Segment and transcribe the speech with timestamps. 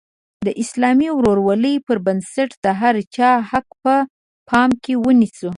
[0.45, 3.95] د اسلامي ورورولۍ پر بنسټ د هر چا حق په
[4.49, 5.49] پام کې ونیسو.